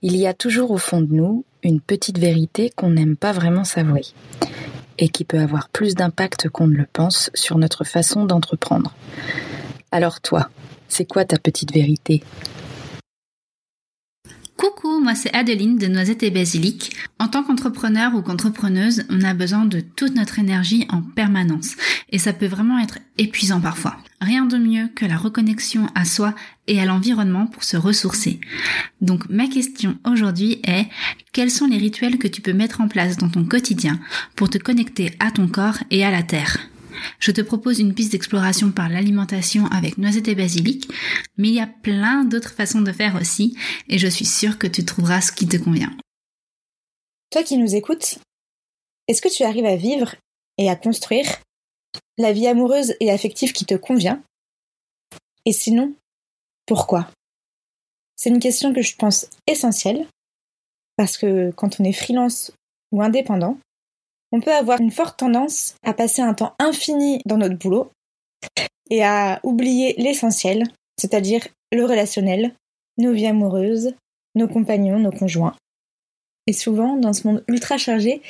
Il 0.02 0.16
y 0.16 0.26
a 0.26 0.32
toujours 0.32 0.70
au 0.70 0.78
fond 0.78 1.02
de 1.02 1.12
nous 1.12 1.44
une 1.62 1.78
petite 1.78 2.18
vérité 2.18 2.70
qu'on 2.74 2.88
n'aime 2.88 3.16
pas 3.16 3.32
vraiment 3.32 3.64
savourer 3.64 4.06
et 4.96 5.10
qui 5.10 5.24
peut 5.24 5.38
avoir 5.38 5.68
plus 5.68 5.94
d'impact 5.94 6.48
qu'on 6.48 6.68
ne 6.68 6.76
le 6.76 6.86
pense 6.90 7.30
sur 7.34 7.58
notre 7.58 7.84
façon 7.84 8.24
d'entreprendre. 8.24 8.94
Alors 9.92 10.22
toi, 10.22 10.48
c'est 10.88 11.04
quoi 11.04 11.26
ta 11.26 11.38
petite 11.38 11.74
vérité? 11.74 12.22
Coucou, 14.60 15.00
moi 15.00 15.14
c'est 15.14 15.34
Adeline 15.34 15.78
de 15.78 15.86
Noisette 15.86 16.22
et 16.22 16.30
Basilic. 16.30 16.94
En 17.18 17.28
tant 17.28 17.42
qu'entrepreneur 17.42 18.14
ou 18.14 18.20
qu'entrepreneuse, 18.20 19.04
on 19.08 19.22
a 19.22 19.32
besoin 19.32 19.64
de 19.64 19.80
toute 19.80 20.14
notre 20.14 20.38
énergie 20.38 20.86
en 20.90 21.00
permanence 21.00 21.76
et 22.10 22.18
ça 22.18 22.34
peut 22.34 22.44
vraiment 22.44 22.78
être 22.78 22.98
épuisant 23.16 23.62
parfois. 23.62 23.96
Rien 24.20 24.44
de 24.44 24.58
mieux 24.58 24.88
que 24.94 25.06
la 25.06 25.16
reconnexion 25.16 25.86
à 25.94 26.04
soi 26.04 26.34
et 26.66 26.78
à 26.78 26.84
l'environnement 26.84 27.46
pour 27.46 27.64
se 27.64 27.78
ressourcer. 27.78 28.38
Donc 29.00 29.30
ma 29.30 29.46
question 29.46 29.96
aujourd'hui 30.06 30.60
est 30.64 30.88
quels 31.32 31.50
sont 31.50 31.66
les 31.66 31.78
rituels 31.78 32.18
que 32.18 32.28
tu 32.28 32.42
peux 32.42 32.52
mettre 32.52 32.82
en 32.82 32.88
place 32.88 33.16
dans 33.16 33.30
ton 33.30 33.46
quotidien 33.46 33.98
pour 34.36 34.50
te 34.50 34.58
connecter 34.58 35.12
à 35.20 35.30
ton 35.30 35.48
corps 35.48 35.78
et 35.90 36.04
à 36.04 36.10
la 36.10 36.22
terre? 36.22 36.58
Je 37.18 37.30
te 37.30 37.40
propose 37.40 37.78
une 37.78 37.94
piste 37.94 38.12
d'exploration 38.12 38.72
par 38.72 38.88
l'alimentation 38.88 39.66
avec 39.66 39.98
noisette 39.98 40.28
et 40.28 40.34
basilic, 40.34 40.88
mais 41.36 41.48
il 41.48 41.54
y 41.54 41.60
a 41.60 41.66
plein 41.66 42.24
d'autres 42.24 42.52
façons 42.52 42.80
de 42.80 42.92
faire 42.92 43.16
aussi, 43.16 43.56
et 43.88 43.98
je 43.98 44.08
suis 44.08 44.24
sûre 44.24 44.58
que 44.58 44.66
tu 44.66 44.84
trouveras 44.84 45.20
ce 45.20 45.32
qui 45.32 45.46
te 45.46 45.56
convient. 45.56 45.96
Toi 47.30 47.42
qui 47.42 47.56
nous 47.56 47.74
écoutes, 47.74 48.18
est-ce 49.08 49.22
que 49.22 49.34
tu 49.34 49.44
arrives 49.44 49.66
à 49.66 49.76
vivre 49.76 50.14
et 50.58 50.68
à 50.68 50.76
construire 50.76 51.26
la 52.18 52.32
vie 52.32 52.46
amoureuse 52.46 52.94
et 53.00 53.10
affective 53.10 53.52
qui 53.52 53.64
te 53.64 53.74
convient? 53.74 54.22
Et 55.46 55.52
sinon, 55.52 55.94
pourquoi? 56.66 57.10
C'est 58.16 58.28
une 58.28 58.40
question 58.40 58.74
que 58.74 58.82
je 58.82 58.94
pense 58.96 59.26
essentielle 59.46 60.06
parce 60.96 61.16
que 61.16 61.50
quand 61.52 61.80
on 61.80 61.84
est 61.84 61.94
freelance 61.94 62.52
ou 62.92 63.00
indépendant, 63.02 63.58
on 64.32 64.40
peut 64.40 64.52
avoir 64.52 64.80
une 64.80 64.90
forte 64.90 65.18
tendance 65.18 65.74
à 65.82 65.94
passer 65.94 66.22
un 66.22 66.34
temps 66.34 66.54
infini 66.58 67.20
dans 67.26 67.36
notre 67.36 67.56
boulot 67.56 67.90
et 68.90 69.04
à 69.04 69.40
oublier 69.42 69.94
l'essentiel, 69.98 70.64
c'est-à-dire 70.98 71.46
le 71.72 71.84
relationnel, 71.84 72.54
nos 72.98 73.12
vies 73.12 73.26
amoureuses, 73.26 73.94
nos 74.34 74.48
compagnons, 74.48 74.98
nos 74.98 75.12
conjoints. 75.12 75.56
Et 76.46 76.52
souvent, 76.52 76.96
dans 76.96 77.12
ce 77.12 77.26
monde 77.26 77.44
ultra 77.48 77.78
chargé, 77.78 78.22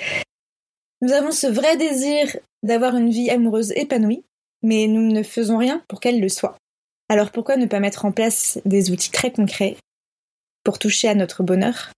nous 1.01 1.13
avons 1.13 1.31
ce 1.31 1.47
vrai 1.47 1.77
désir 1.77 2.37
d'avoir 2.63 2.97
une 2.97 3.11
vie 3.11 3.31
amoureuse 3.31 3.73
épanouie, 3.73 4.23
mais 4.63 4.87
nous 4.87 5.11
ne 5.11 5.23
faisons 5.23 5.57
rien 5.57 5.83
pour 5.89 6.01
qu'elle 6.01 6.21
le 6.21 6.29
soit. 6.29 6.57
Alors 7.09 7.31
pourquoi 7.31 7.57
ne 7.57 7.67
pas 7.67 7.81
mettre 7.81 8.05
en 8.05 8.13
place 8.13 8.61
des 8.65 8.91
outils 8.91 9.11
très 9.11 9.33
concrets 9.33 9.77
pour 10.63 10.79
toucher 10.79 11.09
à 11.09 11.15
notre 11.15 11.43
bonheur? 11.43 11.91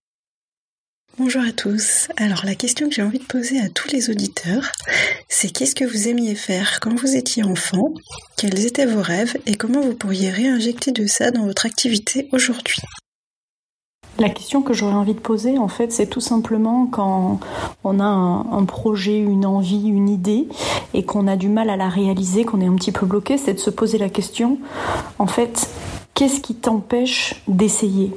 Bonjour 1.19 1.43
à 1.43 1.53
tous. 1.53 2.09
Alors 2.17 2.47
la 2.47 2.55
question 2.55 2.89
que 2.89 2.95
j'ai 2.95 3.03
envie 3.03 3.19
de 3.19 3.25
poser 3.25 3.61
à 3.61 3.69
tous 3.69 3.89
les 3.89 4.09
auditeurs, 4.09 4.73
c'est 5.29 5.51
qu'est-ce 5.51 5.75
que 5.75 5.85
vous 5.85 6.09
aimiez 6.09 6.35
faire 6.35 6.81
quand 6.81 6.99
vous 6.99 7.17
étiez 7.17 7.45
enfant? 7.45 7.93
Quels 8.39 8.65
étaient 8.65 8.87
vos 8.87 9.03
rêves? 9.03 9.37
Et 9.45 9.57
comment 9.57 9.83
vous 9.83 9.93
pourriez 9.93 10.31
réinjecter 10.31 10.91
de 10.91 11.07
ça 11.07 11.31
dans 11.31 11.45
votre 11.45 11.67
activité 11.67 12.31
aujourd'hui? 12.33 12.81
La 14.19 14.31
question 14.31 14.63
que 14.63 14.73
j'aurais 14.73 14.95
envie 14.95 15.13
de 15.13 15.21
poser, 15.21 15.59
en 15.59 15.69
fait, 15.69 15.93
c'est 15.93 16.07
tout 16.07 16.21
simplement 16.21 16.87
quand 16.87 17.41
on 17.85 18.01
a 18.01 18.05
un, 18.05 18.65
projet, 18.65 19.19
une 19.19 19.45
envie, 19.45 19.89
une 19.89 20.09
idée, 20.09 20.49
et 20.95 21.05
qu'on 21.05 21.27
a 21.29 21.37
du 21.37 21.51
mal 21.51 21.69
à 21.69 21.77
la 21.77 21.91
réaliser, 21.91 22.45
qu'on 22.45 22.63
est 22.63 22.67
un 22.67 22.77
petit 22.77 22.93
peu 22.93 23.05
bloqué, 23.05 23.37
c'est 23.37 23.55
de 23.55 23.59
se 23.59 23.71
poser 23.71 23.99
la 23.99 24.09
question, 24.09 24.59
en 25.19 25.27
fait, 25.27 25.69
qu'est-ce 26.15 26.41
qui 26.41 26.55
t'empêche 26.55 27.43
d'essayer? 27.49 28.13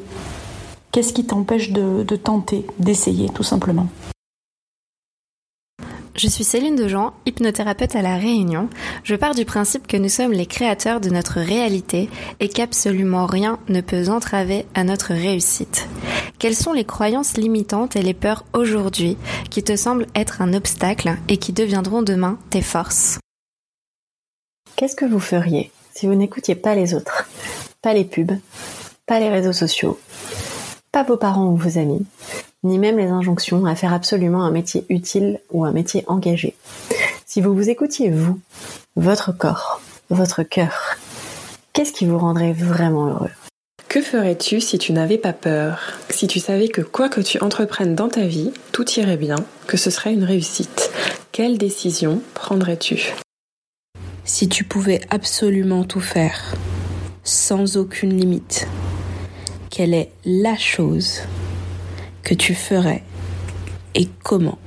Qu'est-ce 0.96 1.12
qui 1.12 1.26
t'empêche 1.26 1.72
de, 1.72 2.16
tenter, 2.16 2.66
d'essayer, 2.80 3.28
tout 3.28 3.44
simplement? 3.44 3.90
Je 6.16 6.30
suis 6.30 6.46
Céline 6.46 6.78
Dejean, 6.78 7.12
hypnothérapeute 7.26 7.98
à 7.98 8.02
La 8.02 8.16
Réunion. 8.16 8.70
Je 9.04 9.16
pars 9.16 9.36
du 9.36 9.44
principe 9.44 9.88
que 9.88 9.98
nous 9.98 10.08
sommes 10.08 10.32
les 10.32 10.46
créateurs 10.46 11.02
de 11.02 11.10
notre 11.10 11.42
réalité 11.42 12.10
et 12.40 12.48
qu'absolument 12.48 13.26
rien 13.26 13.60
ne 13.68 13.82
peut 13.82 14.08
entraver 14.08 14.66
à 14.74 14.86
notre 14.86 15.14
réussite. 15.14 15.90
Quelles 16.40 16.56
sont 16.56 16.72
les 16.72 16.86
croyances 16.86 17.36
limitantes 17.36 17.98
et 17.98 18.02
les 18.02 18.14
peurs 18.14 18.46
aujourd'hui 18.54 19.18
qui 19.50 19.64
te 19.64 19.76
semblent 19.76 20.08
être 20.16 20.42
un 20.42 20.54
obstacle 20.54 21.18
et 21.28 21.36
qui 21.36 21.52
deviendront 21.52 22.04
demain 22.04 22.40
tes 22.52 22.62
forces? 22.62 23.20
Qu'est-ce 24.78 24.96
que 24.96 25.04
vous 25.04 25.20
feriez 25.20 25.74
si 25.94 26.08
vous 26.08 26.16
n'écoutiez 26.16 26.56
pas 26.56 26.74
les 26.74 26.94
autres? 26.94 27.28
Pas 27.82 27.94
les 27.94 28.06
pubs, 28.06 28.40
pas 29.06 29.20
les 29.20 29.30
réseaux 29.30 29.52
sociaux, 29.52 30.00
pas 30.96 31.04
vos 31.04 31.18
parents 31.18 31.48
ou 31.48 31.58
vos 31.58 31.78
amis, 31.78 32.06
ni 32.64 32.80
même 32.80 32.98
les 32.98 33.08
injonctions 33.08 33.66
à 33.66 33.76
faire 33.76 33.92
absolument 33.92 34.46
un 34.46 34.52
métier 34.52 34.86
utile 34.88 35.42
ou 35.52 35.66
un 35.66 35.74
métier 35.74 36.06
engagé. 36.08 36.56
Si 37.26 37.42
vous 37.42 37.54
vous 37.54 37.70
écoutiez 37.70 38.10
vous, 38.10 38.40
votre 38.96 39.34
corps, 39.34 39.82
votre 40.10 40.44
cœur, 40.44 40.96
qu'est-ce 41.74 41.92
qui 41.92 42.06
vous 42.06 42.18
rendrait 42.18 42.54
vraiment 42.54 43.08
heureux? 43.08 43.32
Que 43.90 44.02
ferais-tu 44.02 44.62
si 44.62 44.78
tu 44.78 44.94
n'avais 44.94 45.18
pas 45.18 45.34
peur? 45.34 45.82
Si 46.10 46.28
tu 46.28 46.40
savais 46.40 46.70
que 46.70 46.80
quoi 46.80 47.10
que 47.10 47.20
tu 47.20 47.42
entreprennes 47.42 47.96
dans 47.96 48.08
ta 48.08 48.26
vie, 48.26 48.54
tout 48.72 48.90
irait 48.92 49.18
bien, 49.18 49.36
que 49.68 49.76
ce 49.76 49.90
serait 49.90 50.14
une 50.14 50.24
réussite. 50.24 50.92
Quelle 51.34 51.58
décision 51.58 52.22
prendrais-tu? 52.36 53.16
Si 54.24 54.48
tu 54.48 54.64
pouvais 54.64 55.02
absolument 55.10 55.84
tout 55.84 56.00
faire, 56.00 56.56
sans 57.26 57.76
aucune 57.76 58.16
limite, 58.18 58.70
quelle 59.76 59.94
est 59.94 60.10
la 60.24 60.56
chose 60.56 61.20
que 62.24 62.34
tu 62.34 62.56
ferais 62.56 63.04
et 63.94 64.08
comment. 64.24 64.58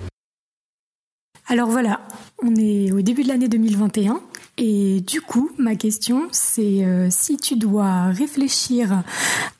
Alors 1.47 1.71
voilà, 1.71 2.03
on 2.43 2.55
est 2.57 2.93
au 2.93 3.00
début 3.00 3.23
de 3.23 3.29
l'année 3.29 3.49
2021 3.49 4.21
et 4.59 5.00
du 5.00 5.23
coup, 5.23 5.50
ma 5.57 5.77
question, 5.77 6.29
c'est 6.31 6.85
euh, 6.85 7.09
si 7.09 7.38
tu 7.38 7.57
dois 7.57 8.09
réfléchir 8.09 9.03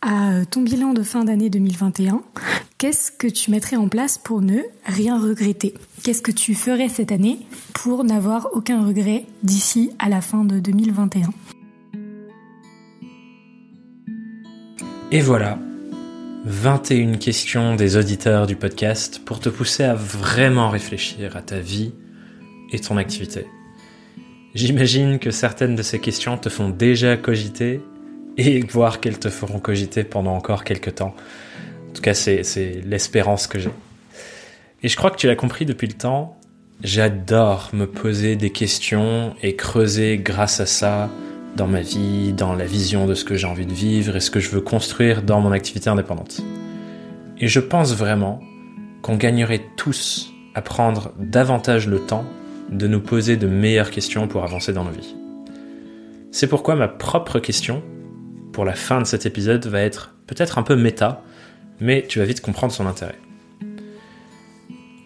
à 0.03 0.45
ton 0.51 0.61
bilan 0.61 0.93
de 0.93 1.03
fin 1.03 1.25
d'année 1.25 1.49
2021, 1.49 2.21
qu'est-ce 2.77 3.11
que 3.11 3.27
tu 3.27 3.51
mettrais 3.51 3.77
en 3.77 3.89
place 3.89 4.19
pour 4.19 4.43
ne 4.43 4.59
rien 4.85 5.19
regretter? 5.19 5.73
Qu'est-ce 6.03 6.21
que 6.21 6.31
tu 6.31 6.55
ferais 6.55 6.91
cette 6.91 7.11
année 7.11 7.39
pour 7.73 8.05
n'avoir 8.05 8.49
aucun 8.53 8.85
regret 8.85 9.25
d'ici 9.43 9.93
à 9.99 10.11
la 10.11 10.21
fin 10.21 10.45
de 10.45 10.61
2021 10.61 11.31
Et 15.11 15.23
voilà, 15.23 15.59
21 16.45 17.15
questions 17.15 17.77
des 17.77 17.97
auditeurs 17.97 18.47
du 18.47 18.57
podcast 18.57 19.23
pour 19.25 19.41
te 19.41 19.49
pousser 19.49 19.83
à 19.83 19.95
vraiment 19.95 20.69
réfléchir 20.69 21.35
à 21.35 21.41
ta 21.41 21.61
vie 21.61 21.95
et 22.73 22.79
ton 22.79 22.99
activité. 22.99 23.47
J'imagine 24.55 25.19
que 25.19 25.31
certaines 25.31 25.77
de 25.77 25.83
ces 25.83 25.99
questions 25.99 26.37
te 26.37 26.51
font 26.51 26.69
déjà 26.69 27.17
cogiter 27.17 27.81
et 28.37 28.61
voir 28.61 29.01
qu'elles 29.01 29.19
te 29.19 29.31
feront 29.31 29.61
cogiter 29.61 30.05
pendant 30.05 30.35
encore 30.35 30.63
quelques 30.63 30.97
temps. 30.97 31.17
En 31.89 31.93
tout 31.95 32.03
cas, 32.03 32.13
c'est 32.13 32.43
l'espérance 32.85 33.47
que 33.47 33.59
j'ai. 33.59 33.71
Et 34.83 34.89
je 34.89 34.97
crois 34.99 35.11
que 35.11 35.17
tu 35.17 35.27
l'as 35.27 35.37
compris 35.37 35.65
depuis 35.65 35.89
le 35.89 35.95
temps, 35.95 36.39
j'adore 36.85 37.71
me 37.73 37.87
poser 37.87 38.37
des 38.37 38.51
questions 38.51 39.35
et 39.43 39.57
creuser 39.57 40.19
grâce 40.19 40.61
à 40.61 40.67
ça 40.67 41.09
dans 41.59 41.67
ma 41.67 41.81
vie, 41.81 42.33
dans 42.33 42.55
la 42.55 42.65
vision 42.65 43.07
de 43.07 43.15
ce 43.15 43.25
que 43.25 43.37
j'ai 43.37 43.49
envie 43.49 43.67
de 43.67 43.73
vivre 43.73 44.15
et 44.15 44.21
ce 44.21 44.31
que 44.31 44.39
je 44.39 44.49
veux 44.49 44.61
construire 44.61 45.23
dans 45.23 45.41
mon 45.41 45.51
activité 45.51 45.91
indépendante. 45.91 46.41
Et 47.39 47.49
je 47.49 47.59
pense 47.59 47.95
vraiment 47.95 48.41
qu'on 49.03 49.17
gagnerait 49.17 49.65
tous 49.77 50.33
à 50.55 50.63
prendre 50.63 51.13
davantage 51.19 51.89
le 51.89 51.99
temps 51.99 52.25
de 52.71 52.87
nous 52.87 53.01
poser 53.01 53.37
de 53.37 53.49
meilleures 53.49 53.91
questions 53.91 54.29
pour 54.29 54.45
avancer 54.45 54.73
dans 54.73 54.85
nos 54.85 54.93
vies. 54.93 55.17
C'est 56.31 56.47
pourquoi 56.47 56.77
ma 56.77 56.87
propre 56.87 57.41
question, 57.41 57.83
pour 58.53 58.65
la 58.65 58.75
fin 58.75 59.01
de 59.01 59.07
cet 59.07 59.27
épisode, 59.27 59.67
va 59.67 59.81
être 59.81 60.15
peut-être 60.29 60.59
un 60.59 60.63
peu 60.63 60.77
méta, 60.77 61.23
mais 61.81 62.05
tu 62.09 62.21
vas 62.21 62.25
vite 62.25 62.41
comprendre 62.41 62.73
son 62.73 62.87
intérêt. 62.87 63.19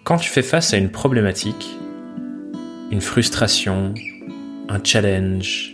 Quand 0.05 0.19
tu 0.19 0.29
fais 0.29 0.43
face 0.43 0.75
à 0.75 0.77
une 0.77 0.91
problématique, 0.91 1.79
une 2.91 3.01
frustration, 3.01 3.95
un 4.69 4.81
challenge, 4.85 5.72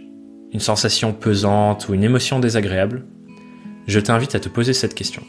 une 0.52 0.60
sensation 0.60 1.12
pesante 1.12 1.88
ou 1.88 1.94
une 1.94 2.04
émotion 2.04 2.40
désagréable, 2.40 3.04
je 3.86 4.00
t'invite 4.00 4.34
à 4.34 4.40
te 4.40 4.48
poser 4.48 4.72
cette 4.72 4.94
question. 4.94 5.22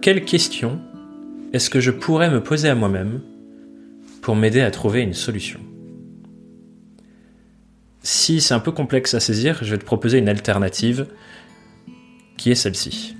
Quelle 0.00 0.24
question 0.24 0.80
est-ce 1.52 1.70
que 1.70 1.80
je 1.80 1.90
pourrais 1.90 2.30
me 2.30 2.42
poser 2.42 2.68
à 2.68 2.74
moi-même 2.74 3.20
pour 4.20 4.36
m'aider 4.36 4.60
à 4.60 4.70
trouver 4.70 5.00
une 5.00 5.14
solution? 5.14 5.60
Si 8.02 8.40
c'est 8.40 8.54
un 8.54 8.60
peu 8.60 8.72
complexe 8.72 9.14
à 9.14 9.20
saisir, 9.20 9.58
je 9.62 9.70
vais 9.70 9.78
te 9.78 9.84
proposer 9.84 10.18
une 10.18 10.28
alternative 10.28 11.06
qui 12.36 12.50
est 12.50 12.54
celle-ci. 12.54 13.16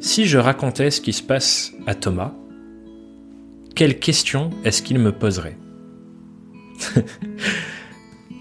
Si 0.00 0.26
je 0.26 0.38
racontais 0.38 0.90
ce 0.90 1.00
qui 1.00 1.12
se 1.12 1.22
passe 1.22 1.72
à 1.86 1.94
Thomas, 1.94 2.32
quelle 3.74 3.98
question 3.98 4.50
est-ce 4.64 4.82
qu'il 4.82 4.98
me 4.98 5.12
poserait? 5.12 5.58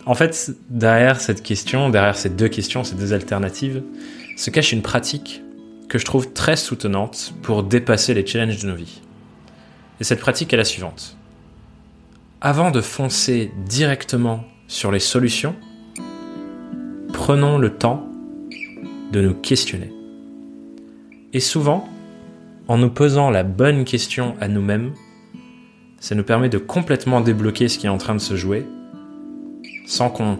En 0.05 0.13
fait, 0.13 0.51
derrière 0.69 1.19
cette 1.19 1.41
question, 1.41 1.89
derrière 1.89 2.15
ces 2.15 2.29
deux 2.29 2.47
questions, 2.47 2.83
ces 2.83 2.95
deux 2.95 3.13
alternatives, 3.13 3.81
se 4.37 4.51
cache 4.51 4.71
une 4.71 4.83
pratique 4.83 5.41
que 5.89 5.97
je 5.97 6.05
trouve 6.05 6.31
très 6.31 6.55
soutenante 6.55 7.33
pour 7.41 7.63
dépasser 7.63 8.13
les 8.13 8.25
challenges 8.25 8.61
de 8.61 8.67
nos 8.67 8.75
vies. 8.75 9.01
Et 9.99 10.03
cette 10.03 10.19
pratique 10.19 10.53
est 10.53 10.57
la 10.57 10.65
suivante. 10.65 11.17
Avant 12.39 12.69
de 12.69 12.81
foncer 12.81 13.51
directement 13.65 14.43
sur 14.67 14.91
les 14.91 14.99
solutions, 14.99 15.55
prenons 17.11 17.57
le 17.57 17.71
temps 17.71 18.07
de 19.11 19.21
nous 19.21 19.33
questionner. 19.33 19.91
Et 21.33 21.39
souvent, 21.39 21.87
en 22.67 22.77
nous 22.77 22.91
posant 22.91 23.31
la 23.31 23.43
bonne 23.43 23.85
question 23.85 24.35
à 24.39 24.47
nous-mêmes, 24.47 24.93
ça 25.99 26.13
nous 26.13 26.23
permet 26.23 26.49
de 26.49 26.59
complètement 26.59 27.21
débloquer 27.21 27.67
ce 27.67 27.79
qui 27.79 27.87
est 27.87 27.89
en 27.89 27.97
train 27.97 28.13
de 28.13 28.19
se 28.19 28.35
jouer 28.35 28.65
sans 29.85 30.09
qu'on 30.09 30.39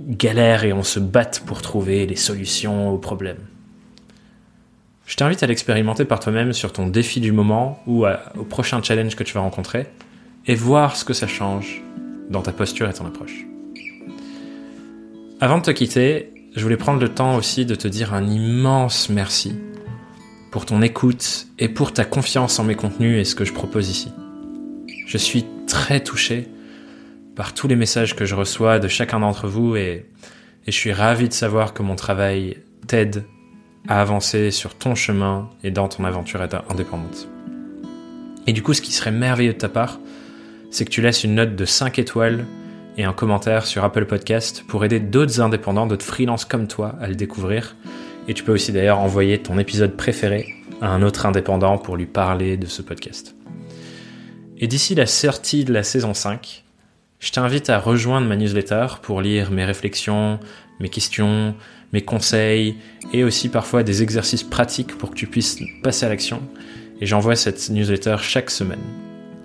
galère 0.00 0.64
et 0.64 0.72
on 0.72 0.82
se 0.82 1.00
batte 1.00 1.42
pour 1.46 1.62
trouver 1.62 2.06
les 2.06 2.16
solutions 2.16 2.90
aux 2.90 2.98
problèmes. 2.98 3.40
Je 5.06 5.16
t'invite 5.16 5.42
à 5.42 5.46
l'expérimenter 5.46 6.04
par 6.04 6.20
toi-même 6.20 6.52
sur 6.52 6.72
ton 6.72 6.86
défi 6.86 7.20
du 7.20 7.32
moment 7.32 7.82
ou 7.86 8.06
au 8.06 8.44
prochain 8.44 8.82
challenge 8.82 9.16
que 9.16 9.24
tu 9.24 9.34
vas 9.34 9.40
rencontrer 9.40 9.86
et 10.46 10.54
voir 10.54 10.96
ce 10.96 11.04
que 11.04 11.12
ça 11.12 11.26
change 11.26 11.82
dans 12.30 12.42
ta 12.42 12.52
posture 12.52 12.88
et 12.88 12.94
ton 12.94 13.06
approche. 13.06 13.46
Avant 15.40 15.58
de 15.58 15.62
te 15.62 15.70
quitter, 15.70 16.32
je 16.56 16.62
voulais 16.62 16.76
prendre 16.76 17.00
le 17.00 17.08
temps 17.08 17.36
aussi 17.36 17.66
de 17.66 17.74
te 17.74 17.88
dire 17.88 18.14
un 18.14 18.26
immense 18.26 19.10
merci 19.10 19.54
pour 20.50 20.64
ton 20.64 20.80
écoute 20.80 21.48
et 21.58 21.68
pour 21.68 21.92
ta 21.92 22.04
confiance 22.04 22.58
en 22.58 22.64
mes 22.64 22.76
contenus 22.76 23.20
et 23.20 23.24
ce 23.24 23.34
que 23.34 23.44
je 23.44 23.52
propose 23.52 23.90
ici. 23.90 24.12
Je 25.06 25.18
suis 25.18 25.44
très 25.66 26.00
touché 26.00 26.48
par 27.34 27.54
tous 27.54 27.68
les 27.68 27.76
messages 27.76 28.14
que 28.14 28.24
je 28.24 28.34
reçois 28.34 28.78
de 28.78 28.88
chacun 28.88 29.20
d'entre 29.20 29.48
vous 29.48 29.76
et, 29.76 30.06
je 30.66 30.72
suis 30.72 30.94
ravi 30.94 31.28
de 31.28 31.34
savoir 31.34 31.74
que 31.74 31.82
mon 31.82 31.94
travail 31.94 32.56
t'aide 32.86 33.24
à 33.86 34.00
avancer 34.00 34.50
sur 34.50 34.74
ton 34.74 34.94
chemin 34.94 35.50
et 35.62 35.70
dans 35.70 35.88
ton 35.88 36.04
aventure 36.04 36.40
indépendante. 36.70 37.28
Et 38.46 38.54
du 38.54 38.62
coup, 38.62 38.72
ce 38.72 38.80
qui 38.80 38.92
serait 38.92 39.10
merveilleux 39.10 39.52
de 39.52 39.58
ta 39.58 39.68
part, 39.68 40.00
c'est 40.70 40.86
que 40.86 40.90
tu 40.90 41.02
laisses 41.02 41.22
une 41.22 41.34
note 41.34 41.54
de 41.54 41.64
5 41.66 41.98
étoiles 41.98 42.46
et 42.96 43.04
un 43.04 43.12
commentaire 43.12 43.66
sur 43.66 43.84
Apple 43.84 44.06
Podcast 44.06 44.64
pour 44.66 44.86
aider 44.86 45.00
d'autres 45.00 45.42
indépendants, 45.42 45.86
d'autres 45.86 46.06
freelances 46.06 46.46
comme 46.46 46.66
toi 46.66 46.94
à 46.98 47.08
le 47.08 47.14
découvrir. 47.14 47.76
Et 48.26 48.32
tu 48.32 48.42
peux 48.42 48.52
aussi 48.52 48.72
d'ailleurs 48.72 49.00
envoyer 49.00 49.42
ton 49.42 49.58
épisode 49.58 49.98
préféré 49.98 50.54
à 50.80 50.88
un 50.88 51.02
autre 51.02 51.26
indépendant 51.26 51.76
pour 51.76 51.98
lui 51.98 52.06
parler 52.06 52.56
de 52.56 52.66
ce 52.66 52.80
podcast. 52.80 53.34
Et 54.56 54.66
d'ici 54.66 54.94
la 54.94 55.06
sortie 55.06 55.64
de 55.64 55.74
la 55.74 55.82
saison 55.82 56.14
5, 56.14 56.63
je 57.24 57.32
t'invite 57.32 57.70
à 57.70 57.78
rejoindre 57.78 58.26
ma 58.26 58.36
newsletter 58.36 58.86
pour 59.00 59.22
lire 59.22 59.50
mes 59.50 59.64
réflexions, 59.64 60.38
mes 60.78 60.90
questions, 60.90 61.54
mes 61.94 62.02
conseils 62.02 62.76
et 63.14 63.24
aussi 63.24 63.48
parfois 63.48 63.82
des 63.82 64.02
exercices 64.02 64.42
pratiques 64.42 64.98
pour 64.98 65.08
que 65.08 65.14
tu 65.14 65.26
puisses 65.26 65.58
passer 65.82 66.04
à 66.04 66.10
l'action. 66.10 66.42
Et 67.00 67.06
j'envoie 67.06 67.34
cette 67.34 67.70
newsletter 67.70 68.16
chaque 68.20 68.50
semaine. 68.50 68.82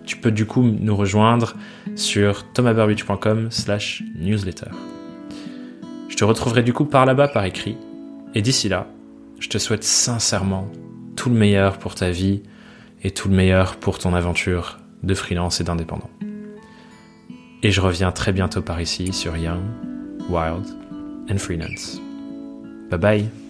Tu 0.06 0.18
peux 0.18 0.32
du 0.32 0.46
coup 0.46 0.62
nous 0.64 0.94
rejoindre 0.94 1.56
sur 1.96 2.52
thomasburbidge.com 2.52 3.48
slash 3.50 4.04
newsletter. 4.20 4.72
Je 6.10 6.18
te 6.18 6.26
retrouverai 6.26 6.64
du 6.64 6.74
coup 6.74 6.84
par 6.84 7.06
là-bas 7.06 7.30
par 7.30 7.46
écrit. 7.46 7.78
Et 8.36 8.42
d'ici 8.42 8.68
là, 8.68 8.88
je 9.40 9.48
te 9.48 9.58
souhaite 9.58 9.86
sincèrement 9.86 10.70
tout 11.16 11.30
le 11.30 11.36
meilleur 11.36 11.78
pour 11.78 11.96
ta 11.96 12.10
vie 12.10 12.44
et 13.06 13.12
tout 13.12 13.30
le 13.30 13.36
meilleur 13.36 13.78
pour 13.78 14.00
ton 14.00 14.14
aventure 14.14 14.80
de 15.02 15.14
freelance 15.14 15.62
et 15.62 15.64
d'indépendant. 15.64 16.10
Et 17.62 17.72
je 17.72 17.82
reviens 17.82 18.12
très 18.12 18.32
bientôt 18.32 18.62
par 18.62 18.80
ici 18.80 19.12
sur 19.12 19.36
Young, 19.36 19.62
Wild 20.30 20.66
and 21.30 21.38
Freelance. 21.38 22.00
Bye 22.90 23.00
bye 23.00 23.49